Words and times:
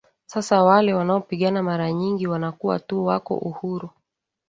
sasa 0.25 0.63
wale 0.63 0.93
wanaopigana 0.93 1.63
mara 1.63 1.91
nyingi 1.93 2.27
wanakuwa 2.27 2.79
tu 2.79 3.05
wako 3.05 3.37
uhuru 3.37 3.89